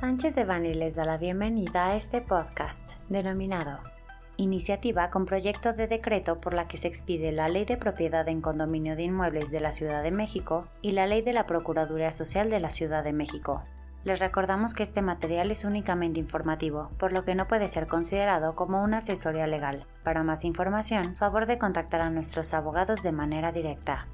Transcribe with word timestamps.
Sánchez 0.00 0.34
de 0.34 0.44
Bani 0.44 0.72
les 0.72 0.94
da 0.94 1.04
la 1.04 1.18
bienvenida 1.18 1.88
a 1.88 1.94
este 1.94 2.22
podcast 2.22 2.88
denominado 3.10 3.80
Iniciativa 4.38 5.10
con 5.10 5.26
proyecto 5.26 5.74
de 5.74 5.88
decreto 5.88 6.40
por 6.40 6.54
la 6.54 6.66
que 6.66 6.78
se 6.78 6.88
expide 6.88 7.32
la 7.32 7.48
Ley 7.48 7.66
de 7.66 7.76
Propiedad 7.76 8.26
en 8.26 8.40
Condominio 8.40 8.96
de 8.96 9.02
Inmuebles 9.02 9.50
de 9.50 9.60
la 9.60 9.74
Ciudad 9.74 10.02
de 10.02 10.10
México 10.10 10.66
y 10.80 10.92
la 10.92 11.06
Ley 11.06 11.20
de 11.20 11.34
la 11.34 11.44
Procuraduría 11.44 12.12
Social 12.12 12.48
de 12.48 12.60
la 12.60 12.70
Ciudad 12.70 13.04
de 13.04 13.12
México. 13.12 13.62
Les 14.04 14.18
recordamos 14.18 14.72
que 14.72 14.84
este 14.84 15.02
material 15.02 15.50
es 15.50 15.66
únicamente 15.66 16.18
informativo, 16.18 16.88
por 16.98 17.12
lo 17.12 17.26
que 17.26 17.34
no 17.34 17.46
puede 17.46 17.68
ser 17.68 17.86
considerado 17.86 18.56
como 18.56 18.82
una 18.82 18.98
asesoría 18.98 19.46
legal. 19.46 19.84
Para 20.02 20.22
más 20.24 20.46
información, 20.46 21.14
favor 21.14 21.44
de 21.44 21.58
contactar 21.58 22.00
a 22.00 22.08
nuestros 22.08 22.54
abogados 22.54 23.02
de 23.02 23.12
manera 23.12 23.52
directa. 23.52 24.06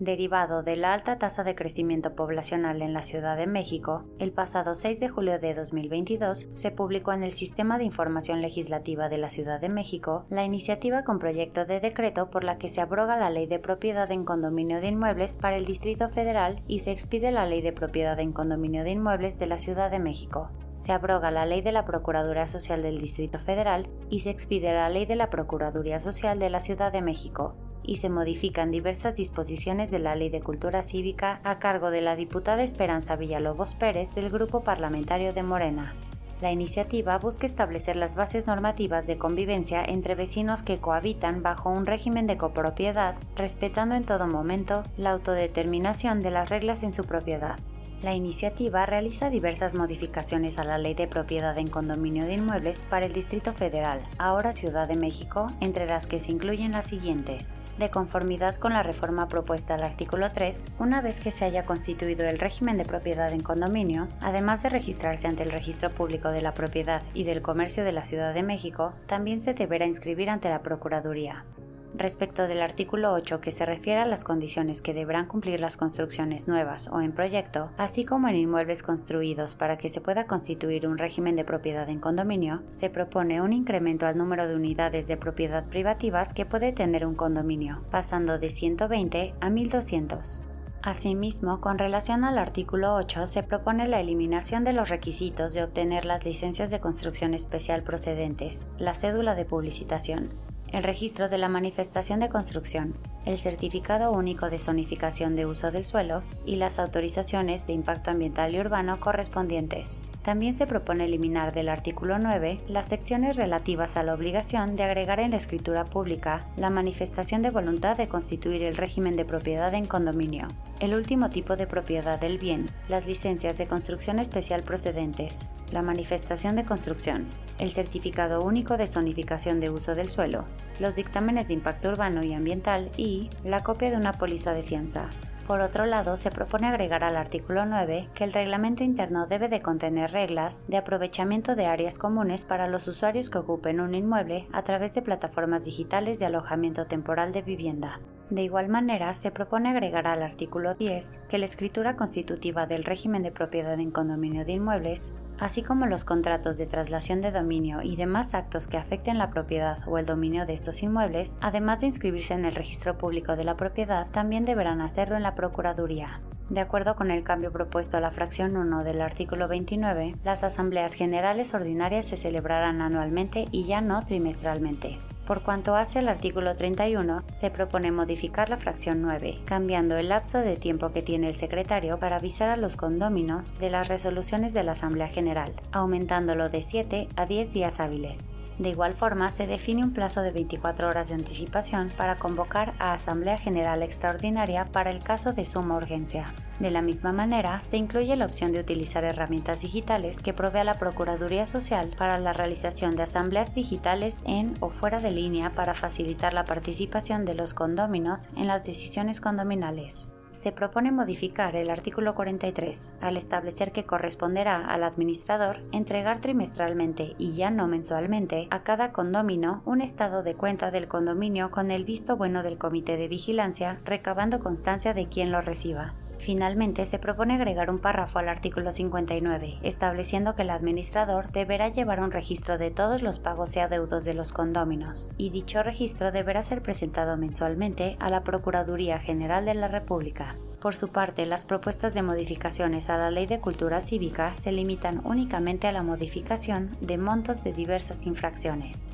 Derivado 0.00 0.62
de 0.62 0.76
la 0.76 0.94
alta 0.94 1.18
tasa 1.18 1.44
de 1.44 1.54
crecimiento 1.54 2.14
poblacional 2.14 2.82
en 2.82 2.94
la 2.94 3.02
Ciudad 3.02 3.36
de 3.36 3.46
México, 3.46 4.04
el 4.18 4.32
pasado 4.32 4.74
6 4.74 4.98
de 4.98 5.08
julio 5.08 5.38
de 5.38 5.54
2022 5.54 6.48
se 6.52 6.70
publicó 6.70 7.12
en 7.12 7.22
el 7.22 7.32
Sistema 7.32 7.78
de 7.78 7.84
Información 7.84 8.40
Legislativa 8.40 9.08
de 9.08 9.18
la 9.18 9.30
Ciudad 9.30 9.60
de 9.60 9.68
México 9.68 10.24
la 10.30 10.44
iniciativa 10.44 11.04
con 11.04 11.18
proyecto 11.18 11.66
de 11.66 11.80
decreto 11.80 12.30
por 12.30 12.44
la 12.44 12.56
que 12.56 12.68
se 12.68 12.80
abroga 12.80 13.16
la 13.16 13.30
Ley 13.30 13.46
de 13.46 13.58
Propiedad 13.58 14.10
en 14.10 14.24
Condominio 14.24 14.80
de 14.80 14.88
Inmuebles 14.88 15.36
para 15.36 15.56
el 15.56 15.66
Distrito 15.66 16.08
Federal 16.08 16.62
y 16.66 16.78
se 16.80 16.90
expide 16.90 17.30
la 17.30 17.46
Ley 17.46 17.60
de 17.60 17.72
Propiedad 17.72 18.18
en 18.18 18.32
Condominio 18.32 18.84
de 18.84 18.92
Inmuebles 18.92 19.38
de 19.38 19.46
la 19.46 19.58
Ciudad 19.58 19.90
de 19.90 19.98
México. 19.98 20.50
Se 20.80 20.92
abroga 20.92 21.30
la 21.30 21.44
Ley 21.44 21.60
de 21.60 21.72
la 21.72 21.84
Procuraduría 21.84 22.46
Social 22.46 22.82
del 22.82 22.98
Distrito 22.98 23.38
Federal 23.38 23.86
y 24.08 24.20
se 24.20 24.30
expide 24.30 24.72
la 24.72 24.88
Ley 24.88 25.04
de 25.04 25.14
la 25.14 25.28
Procuraduría 25.28 26.00
Social 26.00 26.38
de 26.38 26.48
la 26.48 26.58
Ciudad 26.58 26.90
de 26.90 27.02
México 27.02 27.54
y 27.82 27.96
se 27.96 28.08
modifican 28.08 28.70
diversas 28.70 29.14
disposiciones 29.14 29.90
de 29.90 29.98
la 29.98 30.14
Ley 30.14 30.30
de 30.30 30.40
Cultura 30.40 30.82
Cívica 30.82 31.40
a 31.44 31.58
cargo 31.58 31.90
de 31.90 32.00
la 32.00 32.16
diputada 32.16 32.62
Esperanza 32.62 33.16
Villalobos 33.16 33.74
Pérez 33.74 34.14
del 34.14 34.30
Grupo 34.30 34.60
Parlamentario 34.60 35.34
de 35.34 35.42
Morena. 35.42 35.94
La 36.40 36.50
iniciativa 36.50 37.18
busca 37.18 37.44
establecer 37.44 37.96
las 37.96 38.14
bases 38.14 38.46
normativas 38.46 39.06
de 39.06 39.18
convivencia 39.18 39.84
entre 39.84 40.14
vecinos 40.14 40.62
que 40.62 40.78
cohabitan 40.78 41.42
bajo 41.42 41.68
un 41.68 41.84
régimen 41.84 42.26
de 42.26 42.38
copropiedad, 42.38 43.16
respetando 43.36 43.96
en 43.96 44.04
todo 44.04 44.26
momento 44.26 44.82
la 44.96 45.10
autodeterminación 45.10 46.22
de 46.22 46.30
las 46.30 46.48
reglas 46.48 46.82
en 46.82 46.94
su 46.94 47.04
propiedad. 47.04 47.58
La 48.02 48.14
iniciativa 48.14 48.86
realiza 48.86 49.28
diversas 49.28 49.74
modificaciones 49.74 50.56
a 50.56 50.64
la 50.64 50.78
Ley 50.78 50.94
de 50.94 51.06
Propiedad 51.06 51.58
en 51.58 51.68
Condominio 51.68 52.24
de 52.24 52.32
Inmuebles 52.32 52.86
para 52.88 53.04
el 53.04 53.12
Distrito 53.12 53.52
Federal, 53.52 54.00
ahora 54.16 54.54
Ciudad 54.54 54.88
de 54.88 54.96
México, 54.96 55.48
entre 55.60 55.84
las 55.84 56.06
que 56.06 56.18
se 56.18 56.32
incluyen 56.32 56.72
las 56.72 56.86
siguientes. 56.86 57.52
De 57.78 57.90
conformidad 57.90 58.56
con 58.56 58.72
la 58.72 58.82
reforma 58.82 59.28
propuesta 59.28 59.74
al 59.74 59.82
artículo 59.82 60.32
3, 60.32 60.64
una 60.78 61.02
vez 61.02 61.20
que 61.20 61.30
se 61.30 61.44
haya 61.44 61.66
constituido 61.66 62.26
el 62.26 62.38
régimen 62.38 62.78
de 62.78 62.86
propiedad 62.86 63.34
en 63.34 63.42
condominio, 63.42 64.08
además 64.22 64.62
de 64.62 64.70
registrarse 64.70 65.26
ante 65.26 65.42
el 65.42 65.50
Registro 65.50 65.90
Público 65.90 66.30
de 66.30 66.40
la 66.40 66.54
Propiedad 66.54 67.02
y 67.12 67.24
del 67.24 67.42
Comercio 67.42 67.84
de 67.84 67.92
la 67.92 68.06
Ciudad 68.06 68.32
de 68.32 68.42
México, 68.42 68.94
también 69.08 69.40
se 69.40 69.52
deberá 69.52 69.84
inscribir 69.84 70.30
ante 70.30 70.48
la 70.48 70.62
Procuraduría 70.62 71.44
respecto 71.94 72.46
del 72.46 72.62
artículo 72.62 73.12
8 73.12 73.40
que 73.40 73.52
se 73.52 73.66
refiere 73.66 74.00
a 74.00 74.06
las 74.06 74.24
condiciones 74.24 74.80
que 74.80 74.94
deberán 74.94 75.26
cumplir 75.26 75.60
las 75.60 75.76
construcciones 75.76 76.48
nuevas 76.48 76.88
o 76.88 77.00
en 77.00 77.12
proyecto, 77.12 77.70
así 77.76 78.04
como 78.04 78.28
en 78.28 78.36
inmuebles 78.36 78.82
construidos 78.82 79.54
para 79.54 79.78
que 79.78 79.90
se 79.90 80.00
pueda 80.00 80.26
constituir 80.26 80.86
un 80.86 80.98
régimen 80.98 81.36
de 81.36 81.44
propiedad 81.44 81.88
en 81.88 82.00
condominio, 82.00 82.62
se 82.68 82.90
propone 82.90 83.42
un 83.42 83.52
incremento 83.52 84.06
al 84.06 84.16
número 84.16 84.46
de 84.46 84.56
unidades 84.56 85.08
de 85.08 85.16
propiedad 85.16 85.66
privativas 85.68 86.34
que 86.34 86.46
puede 86.46 86.72
tener 86.72 87.06
un 87.06 87.14
condominio, 87.14 87.82
pasando 87.90 88.38
de 88.38 88.50
120 88.50 89.34
a 89.40 89.50
1200. 89.50 90.44
Asimismo, 90.82 91.60
con 91.60 91.76
relación 91.76 92.24
al 92.24 92.38
artículo 92.38 92.94
8, 92.94 93.26
se 93.26 93.42
propone 93.42 93.86
la 93.86 94.00
eliminación 94.00 94.64
de 94.64 94.72
los 94.72 94.88
requisitos 94.88 95.52
de 95.52 95.62
obtener 95.62 96.06
las 96.06 96.24
licencias 96.24 96.70
de 96.70 96.80
construcción 96.80 97.34
especial 97.34 97.82
procedentes, 97.82 98.66
la 98.78 98.94
cédula 98.94 99.34
de 99.34 99.44
publicitación, 99.44 100.30
el 100.72 100.82
registro 100.82 101.28
de 101.28 101.38
la 101.38 101.48
manifestación 101.48 102.20
de 102.20 102.28
construcción, 102.28 102.94
el 103.26 103.38
certificado 103.38 104.12
único 104.12 104.50
de 104.50 104.58
zonificación 104.58 105.36
de 105.36 105.46
uso 105.46 105.70
del 105.70 105.84
suelo 105.84 106.22
y 106.46 106.56
las 106.56 106.78
autorizaciones 106.78 107.66
de 107.66 107.72
impacto 107.72 108.10
ambiental 108.10 108.54
y 108.54 108.60
urbano 108.60 109.00
correspondientes. 109.00 109.98
También 110.22 110.54
se 110.54 110.66
propone 110.66 111.06
eliminar 111.06 111.54
del 111.54 111.70
artículo 111.70 112.18
9 112.18 112.58
las 112.68 112.86
secciones 112.86 113.36
relativas 113.36 113.96
a 113.96 114.02
la 114.02 114.12
obligación 114.12 114.76
de 114.76 114.82
agregar 114.82 115.18
en 115.18 115.30
la 115.30 115.38
escritura 115.38 115.86
pública 115.86 116.46
la 116.56 116.68
manifestación 116.68 117.40
de 117.40 117.48
voluntad 117.48 117.96
de 117.96 118.08
constituir 118.08 118.62
el 118.62 118.76
régimen 118.76 119.16
de 119.16 119.24
propiedad 119.24 119.72
en 119.72 119.86
condominio, 119.86 120.46
el 120.80 120.94
último 120.94 121.30
tipo 121.30 121.56
de 121.56 121.66
propiedad 121.66 122.20
del 122.20 122.38
bien, 122.38 122.70
las 122.90 123.06
licencias 123.06 123.56
de 123.56 123.66
construcción 123.66 124.18
especial 124.18 124.62
procedentes, 124.62 125.46
la 125.72 125.80
manifestación 125.80 126.54
de 126.54 126.64
construcción, 126.64 127.26
el 127.58 127.70
certificado 127.70 128.44
único 128.44 128.76
de 128.76 128.86
zonificación 128.86 129.58
de 129.58 129.70
uso 129.70 129.94
del 129.94 130.10
suelo, 130.10 130.44
los 130.80 130.96
dictámenes 130.96 131.48
de 131.48 131.54
impacto 131.54 131.88
urbano 131.88 132.22
y 132.22 132.34
ambiental 132.34 132.90
y 132.98 133.30
la 133.42 133.62
copia 133.62 133.90
de 133.90 133.96
una 133.96 134.12
póliza 134.12 134.52
de 134.52 134.64
fianza. 134.64 135.08
Por 135.50 135.62
otro 135.62 135.84
lado, 135.84 136.16
se 136.16 136.30
propone 136.30 136.68
agregar 136.68 137.02
al 137.02 137.16
artículo 137.16 137.66
9 137.66 138.10
que 138.14 138.22
el 138.22 138.32
reglamento 138.32 138.84
interno 138.84 139.26
debe 139.26 139.48
de 139.48 139.60
contener 139.60 140.12
reglas 140.12 140.64
de 140.68 140.76
aprovechamiento 140.76 141.56
de 141.56 141.66
áreas 141.66 141.98
comunes 141.98 142.44
para 142.44 142.68
los 142.68 142.86
usuarios 142.86 143.30
que 143.30 143.38
ocupen 143.38 143.80
un 143.80 143.96
inmueble 143.96 144.46
a 144.52 144.62
través 144.62 144.94
de 144.94 145.02
plataformas 145.02 145.64
digitales 145.64 146.20
de 146.20 146.26
alojamiento 146.26 146.86
temporal 146.86 147.32
de 147.32 147.42
vivienda. 147.42 147.98
De 148.30 148.44
igual 148.44 148.68
manera, 148.68 149.12
se 149.12 149.32
propone 149.32 149.70
agregar 149.70 150.06
al 150.06 150.22
artículo 150.22 150.74
10 150.74 151.18
que 151.28 151.38
la 151.38 151.46
escritura 151.46 151.96
constitutiva 151.96 152.66
del 152.66 152.84
régimen 152.84 153.24
de 153.24 153.32
propiedad 153.32 153.74
en 153.80 153.90
condominio 153.90 154.44
de 154.44 154.52
inmuebles, 154.52 155.12
así 155.40 155.62
como 155.62 155.86
los 155.86 156.04
contratos 156.04 156.56
de 156.56 156.66
traslación 156.66 157.22
de 157.22 157.32
dominio 157.32 157.82
y 157.82 157.96
demás 157.96 158.34
actos 158.34 158.68
que 158.68 158.76
afecten 158.76 159.18
la 159.18 159.30
propiedad 159.30 159.78
o 159.88 159.98
el 159.98 160.06
dominio 160.06 160.46
de 160.46 160.54
estos 160.54 160.80
inmuebles, 160.84 161.34
además 161.40 161.80
de 161.80 161.88
inscribirse 161.88 162.34
en 162.34 162.44
el 162.44 162.54
registro 162.54 162.96
público 162.96 163.34
de 163.34 163.42
la 163.42 163.56
propiedad, 163.56 164.06
también 164.12 164.44
deberán 164.44 164.80
hacerlo 164.80 165.16
en 165.16 165.24
la 165.24 165.34
Procuraduría. 165.34 166.20
De 166.50 166.60
acuerdo 166.60 166.94
con 166.94 167.10
el 167.10 167.24
cambio 167.24 167.50
propuesto 167.50 167.96
a 167.96 168.00
la 168.00 168.12
fracción 168.12 168.56
1 168.56 168.84
del 168.84 169.00
artículo 169.00 169.48
29, 169.48 170.14
las 170.22 170.44
asambleas 170.44 170.94
generales 170.94 171.52
ordinarias 171.52 172.06
se 172.06 172.16
celebrarán 172.16 172.80
anualmente 172.80 173.46
y 173.50 173.64
ya 173.64 173.80
no 173.80 174.04
trimestralmente. 174.04 174.98
Por 175.30 175.42
cuanto 175.42 175.76
hace 175.76 176.00
al 176.00 176.08
artículo 176.08 176.56
31, 176.56 177.22
se 177.38 177.52
propone 177.52 177.92
modificar 177.92 178.50
la 178.50 178.56
fracción 178.56 179.00
9, 179.00 179.38
cambiando 179.44 179.96
el 179.96 180.08
lapso 180.08 180.38
de 180.38 180.56
tiempo 180.56 180.90
que 180.90 181.02
tiene 181.02 181.28
el 181.28 181.36
secretario 181.36 182.00
para 182.00 182.16
avisar 182.16 182.50
a 182.50 182.56
los 182.56 182.74
condóminos 182.74 183.56
de 183.60 183.70
las 183.70 183.86
resoluciones 183.86 184.52
de 184.54 184.64
la 184.64 184.72
Asamblea 184.72 185.06
General, 185.06 185.52
aumentándolo 185.70 186.48
de 186.48 186.62
7 186.62 187.06
a 187.14 187.26
10 187.26 187.52
días 187.52 187.78
hábiles. 187.78 188.24
De 188.60 188.68
igual 188.68 188.92
forma, 188.92 189.30
se 189.30 189.46
define 189.46 189.82
un 189.82 189.94
plazo 189.94 190.20
de 190.20 190.32
24 190.32 190.88
horas 190.88 191.08
de 191.08 191.14
anticipación 191.14 191.90
para 191.96 192.16
convocar 192.16 192.74
a 192.78 192.92
Asamblea 192.92 193.38
General 193.38 193.82
Extraordinaria 193.82 194.66
para 194.66 194.90
el 194.90 195.02
caso 195.02 195.32
de 195.32 195.46
suma 195.46 195.78
urgencia. 195.78 196.26
De 196.58 196.70
la 196.70 196.82
misma 196.82 197.10
manera, 197.10 197.62
se 197.62 197.78
incluye 197.78 198.14
la 198.16 198.26
opción 198.26 198.52
de 198.52 198.60
utilizar 198.60 199.02
herramientas 199.02 199.62
digitales 199.62 200.20
que 200.20 200.34
provee 200.34 200.62
la 200.62 200.74
Procuraduría 200.74 201.46
Social 201.46 201.90
para 201.96 202.18
la 202.18 202.34
realización 202.34 202.96
de 202.96 203.04
asambleas 203.04 203.54
digitales 203.54 204.18
en 204.26 204.52
o 204.60 204.68
fuera 204.68 205.00
de 205.00 205.10
para 205.54 205.74
facilitar 205.74 206.32
la 206.32 206.44
participación 206.44 207.24
de 207.24 207.34
los 207.34 207.52
condóminos 207.52 208.28
en 208.36 208.46
las 208.46 208.64
decisiones 208.64 209.20
condominales 209.20 210.08
se 210.40 210.52
propone 210.52 210.90
modificar 210.90 211.54
el 211.54 211.68
artículo 211.68 212.14
43 212.14 212.94
al 213.02 213.18
establecer 213.18 213.72
que 213.72 213.84
corresponderá 213.84 214.64
al 214.64 214.84
administrador 214.84 215.60
entregar 215.70 216.20
trimestralmente 216.20 217.14
y 217.18 217.34
ya 217.34 217.50
no 217.50 217.66
mensualmente 217.66 218.48
a 218.50 218.62
cada 218.62 218.90
condomino 218.92 219.62
un 219.66 219.82
estado 219.82 220.22
de 220.22 220.34
cuenta 220.34 220.70
del 220.70 220.88
condominio 220.88 221.50
con 221.50 221.70
el 221.70 221.84
visto 221.84 222.16
bueno 222.16 222.42
del 222.42 222.56
comité 222.56 222.96
de 222.96 223.08
vigilancia 223.08 223.80
recabando 223.84 224.40
constancia 224.40 224.94
de 224.94 225.08
quien 225.08 225.30
lo 225.30 225.42
reciba. 225.42 225.94
Finalmente, 226.20 226.84
se 226.84 226.98
propone 226.98 227.34
agregar 227.34 227.70
un 227.70 227.78
párrafo 227.78 228.18
al 228.18 228.28
artículo 228.28 228.72
59, 228.72 229.58
estableciendo 229.62 230.34
que 230.34 230.42
el 230.42 230.50
administrador 230.50 231.32
deberá 231.32 231.68
llevar 231.68 232.00
un 232.00 232.10
registro 232.10 232.58
de 232.58 232.70
todos 232.70 233.00
los 233.00 233.18
pagos 233.18 233.56
y 233.56 233.60
adeudos 233.60 234.04
de 234.04 234.12
los 234.12 234.30
condóminos, 234.32 235.08
y 235.16 235.30
dicho 235.30 235.62
registro 235.62 236.12
deberá 236.12 236.42
ser 236.42 236.62
presentado 236.62 237.16
mensualmente 237.16 237.96
a 238.00 238.10
la 238.10 238.22
Procuraduría 238.22 238.98
General 238.98 239.46
de 239.46 239.54
la 239.54 239.68
República. 239.68 240.36
Por 240.60 240.74
su 240.74 240.88
parte, 240.88 241.24
las 241.24 241.46
propuestas 241.46 241.94
de 241.94 242.02
modificaciones 242.02 242.90
a 242.90 242.98
la 242.98 243.10
Ley 243.10 243.24
de 243.24 243.40
Cultura 243.40 243.80
Cívica 243.80 244.36
se 244.36 244.52
limitan 244.52 245.00
únicamente 245.04 245.68
a 245.68 245.72
la 245.72 245.82
modificación 245.82 246.76
de 246.82 246.98
montos 246.98 247.42
de 247.42 247.54
diversas 247.54 248.04
infracciones. 248.04 248.86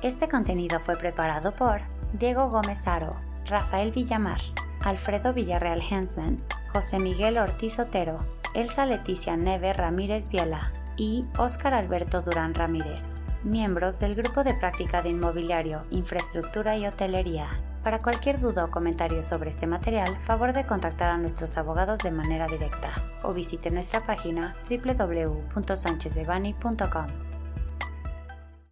Este 0.00 0.28
contenido 0.28 0.78
fue 0.78 0.96
preparado 0.96 1.52
por 1.52 1.95
Diego 2.18 2.48
Gómez 2.48 2.86
Aro, 2.86 3.14
Rafael 3.44 3.92
Villamar, 3.92 4.40
Alfredo 4.80 5.34
Villarreal 5.34 5.82
Hensman, 5.82 6.42
José 6.72 6.98
Miguel 6.98 7.36
Ortiz 7.36 7.78
Otero, 7.78 8.20
Elsa 8.54 8.86
Leticia 8.86 9.36
Neve 9.36 9.74
Ramírez 9.74 10.26
Viela 10.30 10.72
y 10.96 11.26
Óscar 11.36 11.74
Alberto 11.74 12.22
Durán 12.22 12.54
Ramírez. 12.54 13.06
miembros 13.44 14.00
del 14.00 14.14
Grupo 14.14 14.44
de 14.44 14.54
Práctica 14.54 15.02
de 15.02 15.10
Inmobiliario, 15.10 15.82
Infraestructura 15.90 16.78
y 16.78 16.86
Hotelería. 16.86 17.60
Para 17.84 17.98
cualquier 18.00 18.40
duda 18.40 18.64
o 18.64 18.70
comentario 18.70 19.22
sobre 19.22 19.50
este 19.50 19.66
material, 19.66 20.16
favor 20.20 20.54
de 20.54 20.64
contactar 20.64 21.10
a 21.10 21.18
nuestros 21.18 21.58
abogados 21.58 21.98
de 22.00 22.10
manera 22.10 22.46
directa 22.46 22.94
o 23.22 23.34
visite 23.34 23.70
nuestra 23.70 24.06
página 24.06 24.56
www.sanchezdevani.com. 24.68 27.25